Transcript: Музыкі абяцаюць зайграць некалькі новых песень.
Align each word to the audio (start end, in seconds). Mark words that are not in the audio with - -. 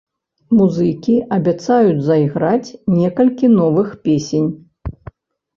Музыкі 0.59 1.15
абяцаюць 1.35 2.01
зайграць 2.07 2.75
некалькі 2.97 3.51
новых 3.59 3.93
песень. 4.09 4.49